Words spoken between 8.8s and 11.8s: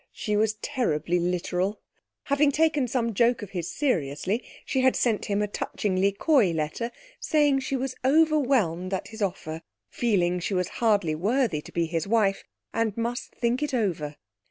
at his offer (feeling she was hardly worthy to